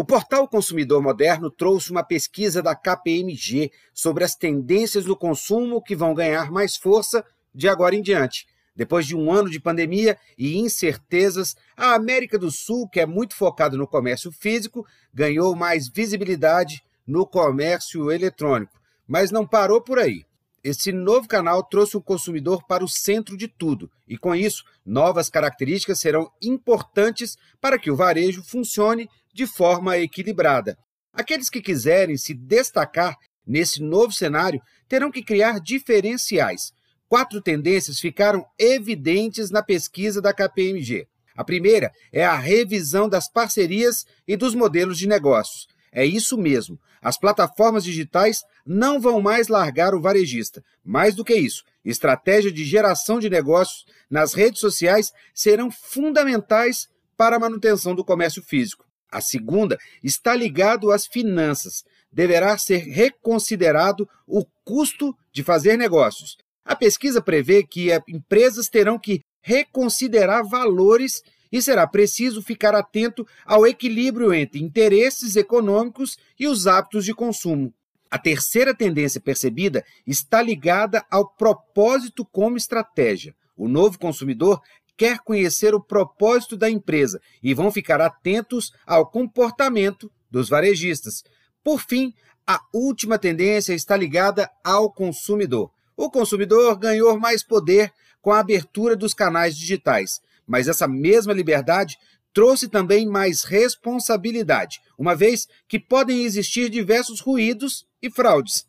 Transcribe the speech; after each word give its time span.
O 0.00 0.04
portal 0.04 0.46
Consumidor 0.46 1.02
Moderno 1.02 1.50
trouxe 1.50 1.90
uma 1.90 2.04
pesquisa 2.04 2.62
da 2.62 2.72
KPMG 2.72 3.72
sobre 3.92 4.22
as 4.22 4.36
tendências 4.36 5.04
do 5.04 5.16
consumo 5.16 5.82
que 5.82 5.96
vão 5.96 6.14
ganhar 6.14 6.52
mais 6.52 6.76
força 6.76 7.24
de 7.52 7.68
agora 7.68 7.96
em 7.96 8.00
diante. 8.00 8.46
Depois 8.76 9.04
de 9.04 9.16
um 9.16 9.32
ano 9.32 9.50
de 9.50 9.58
pandemia 9.58 10.16
e 10.38 10.56
incertezas, 10.56 11.56
a 11.76 11.94
América 11.94 12.38
do 12.38 12.48
Sul, 12.48 12.88
que 12.88 13.00
é 13.00 13.06
muito 13.06 13.34
focado 13.34 13.76
no 13.76 13.88
comércio 13.88 14.30
físico, 14.30 14.86
ganhou 15.12 15.56
mais 15.56 15.88
visibilidade 15.88 16.80
no 17.04 17.26
comércio 17.26 18.12
eletrônico. 18.12 18.80
Mas 19.04 19.32
não 19.32 19.44
parou 19.44 19.80
por 19.80 19.98
aí. 19.98 20.24
Esse 20.62 20.92
novo 20.92 21.26
canal 21.26 21.62
trouxe 21.64 21.96
o 21.96 22.02
consumidor 22.02 22.64
para 22.68 22.84
o 22.84 22.88
centro 22.88 23.36
de 23.36 23.48
tudo, 23.48 23.90
e 24.06 24.16
com 24.16 24.34
isso, 24.34 24.64
novas 24.86 25.28
características 25.28 25.98
serão 25.98 26.30
importantes 26.40 27.36
para 27.60 27.78
que 27.78 27.90
o 27.90 27.96
varejo 27.96 28.44
funcione 28.44 29.08
de 29.38 29.46
forma 29.46 29.96
equilibrada. 29.96 30.76
Aqueles 31.12 31.48
que 31.48 31.62
quiserem 31.62 32.16
se 32.16 32.34
destacar 32.34 33.16
nesse 33.46 33.80
novo 33.80 34.12
cenário 34.12 34.60
terão 34.88 35.12
que 35.12 35.22
criar 35.22 35.60
diferenciais. 35.60 36.72
Quatro 37.08 37.40
tendências 37.40 38.00
ficaram 38.00 38.44
evidentes 38.58 39.48
na 39.48 39.62
pesquisa 39.62 40.20
da 40.20 40.34
KPMG. 40.34 41.06
A 41.36 41.44
primeira 41.44 41.92
é 42.12 42.24
a 42.24 42.34
revisão 42.34 43.08
das 43.08 43.30
parcerias 43.30 44.04
e 44.26 44.36
dos 44.36 44.56
modelos 44.56 44.98
de 44.98 45.06
negócios. 45.06 45.68
É 45.92 46.04
isso 46.04 46.36
mesmo. 46.36 46.76
As 47.00 47.16
plataformas 47.16 47.84
digitais 47.84 48.42
não 48.66 49.00
vão 49.00 49.20
mais 49.20 49.46
largar 49.46 49.94
o 49.94 50.02
varejista. 50.02 50.64
Mais 50.84 51.14
do 51.14 51.24
que 51.24 51.34
isso, 51.34 51.62
estratégia 51.84 52.50
de 52.50 52.64
geração 52.64 53.20
de 53.20 53.30
negócios 53.30 53.84
nas 54.10 54.34
redes 54.34 54.58
sociais 54.58 55.12
serão 55.32 55.70
fundamentais 55.70 56.88
para 57.16 57.36
a 57.36 57.38
manutenção 57.38 57.94
do 57.94 58.04
comércio 58.04 58.42
físico. 58.42 58.87
A 59.10 59.20
segunda 59.20 59.78
está 60.02 60.34
ligado 60.34 60.92
às 60.92 61.06
finanças. 61.06 61.84
Deverá 62.12 62.56
ser 62.58 62.78
reconsiderado 62.78 64.08
o 64.26 64.44
custo 64.64 65.16
de 65.32 65.42
fazer 65.42 65.76
negócios. 65.76 66.36
A 66.64 66.76
pesquisa 66.76 67.22
prevê 67.22 67.62
que 67.62 67.88
empresas 68.08 68.68
terão 68.68 68.98
que 68.98 69.22
reconsiderar 69.40 70.46
valores 70.46 71.22
e 71.50 71.62
será 71.62 71.86
preciso 71.86 72.42
ficar 72.42 72.74
atento 72.74 73.26
ao 73.46 73.66
equilíbrio 73.66 74.34
entre 74.34 74.62
interesses 74.62 75.36
econômicos 75.36 76.18
e 76.38 76.46
os 76.46 76.66
hábitos 76.66 77.04
de 77.04 77.14
consumo. 77.14 77.72
A 78.10 78.18
terceira 78.18 78.74
tendência 78.74 79.20
percebida 79.20 79.84
está 80.06 80.40
ligada 80.40 81.04
ao 81.10 81.28
propósito 81.28 82.24
como 82.24 82.56
estratégia. 82.56 83.34
O 83.56 83.68
novo 83.68 83.98
consumidor 83.98 84.60
quer 84.98 85.20
conhecer 85.20 85.74
o 85.74 85.80
propósito 85.80 86.56
da 86.56 86.68
empresa 86.68 87.20
e 87.40 87.54
vão 87.54 87.70
ficar 87.70 88.00
atentos 88.00 88.72
ao 88.84 89.06
comportamento 89.06 90.10
dos 90.28 90.48
varejistas. 90.48 91.22
Por 91.62 91.80
fim, 91.80 92.12
a 92.44 92.60
última 92.74 93.16
tendência 93.16 93.72
está 93.72 93.96
ligada 93.96 94.50
ao 94.64 94.92
consumidor. 94.92 95.70
O 95.96 96.10
consumidor 96.10 96.76
ganhou 96.76 97.18
mais 97.18 97.44
poder 97.44 97.92
com 98.20 98.32
a 98.32 98.40
abertura 98.40 98.96
dos 98.96 99.14
canais 99.14 99.56
digitais, 99.56 100.20
mas 100.44 100.66
essa 100.66 100.88
mesma 100.88 101.32
liberdade 101.32 101.96
trouxe 102.32 102.68
também 102.68 103.06
mais 103.06 103.44
responsabilidade, 103.44 104.80
uma 104.98 105.14
vez 105.14 105.46
que 105.68 105.78
podem 105.78 106.24
existir 106.24 106.68
diversos 106.68 107.20
ruídos 107.20 107.86
e 108.02 108.10
fraudes. 108.10 108.66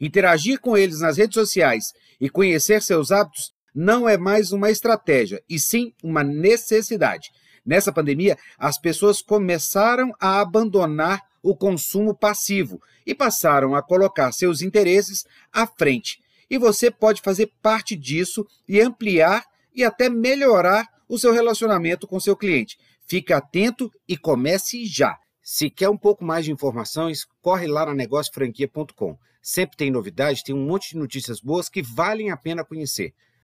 Interagir 0.00 0.60
com 0.60 0.76
eles 0.76 1.00
nas 1.00 1.16
redes 1.16 1.34
sociais 1.34 1.92
e 2.20 2.28
conhecer 2.28 2.82
seus 2.82 3.12
hábitos 3.12 3.52
não 3.80 4.08
é 4.08 4.18
mais 4.18 4.50
uma 4.50 4.72
estratégia, 4.72 5.40
e 5.48 5.56
sim 5.56 5.94
uma 6.02 6.24
necessidade. 6.24 7.30
Nessa 7.64 7.92
pandemia, 7.92 8.36
as 8.58 8.76
pessoas 8.76 9.22
começaram 9.22 10.12
a 10.18 10.40
abandonar 10.40 11.22
o 11.40 11.54
consumo 11.54 12.12
passivo 12.12 12.82
e 13.06 13.14
passaram 13.14 13.76
a 13.76 13.82
colocar 13.82 14.32
seus 14.32 14.62
interesses 14.62 15.24
à 15.52 15.64
frente. 15.64 16.18
E 16.50 16.58
você 16.58 16.90
pode 16.90 17.22
fazer 17.22 17.52
parte 17.62 17.94
disso 17.94 18.44
e 18.68 18.80
ampliar 18.80 19.44
e 19.72 19.84
até 19.84 20.08
melhorar 20.08 20.88
o 21.08 21.16
seu 21.16 21.32
relacionamento 21.32 22.08
com 22.08 22.18
seu 22.18 22.34
cliente. 22.36 22.76
Fique 23.06 23.32
atento 23.32 23.92
e 24.08 24.16
comece 24.16 24.86
já. 24.86 25.16
Se 25.40 25.70
quer 25.70 25.88
um 25.88 25.96
pouco 25.96 26.24
mais 26.24 26.44
de 26.44 26.50
informações, 26.50 27.24
corre 27.40 27.68
lá 27.68 27.86
na 27.86 27.94
negociofranquia.com. 27.94 29.16
Sempre 29.40 29.76
tem 29.76 29.88
novidades, 29.88 30.42
tem 30.42 30.52
um 30.52 30.66
monte 30.66 30.90
de 30.90 30.96
notícias 30.96 31.40
boas 31.40 31.68
que 31.68 31.80
valem 31.80 32.32
a 32.32 32.36
pena 32.36 32.64
conhecer. 32.64 33.14